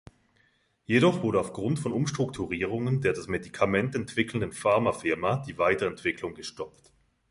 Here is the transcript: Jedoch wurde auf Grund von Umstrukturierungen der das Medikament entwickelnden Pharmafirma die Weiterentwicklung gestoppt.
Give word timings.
Jedoch 0.85 1.21
wurde 1.21 1.39
auf 1.39 1.53
Grund 1.53 1.77
von 1.77 1.93
Umstrukturierungen 1.93 3.01
der 3.01 3.13
das 3.13 3.27
Medikament 3.27 3.93
entwickelnden 3.93 4.51
Pharmafirma 4.51 5.43
die 5.45 5.59
Weiterentwicklung 5.59 6.33
gestoppt. 6.33 6.91